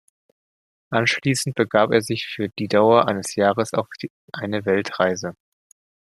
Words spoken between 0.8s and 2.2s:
Anschließend begab er